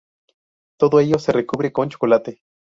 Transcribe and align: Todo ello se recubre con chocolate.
Todo 0.79 0.99
ello 0.99 1.19
se 1.19 1.31
recubre 1.31 1.71
con 1.71 1.89
chocolate. 1.89 2.41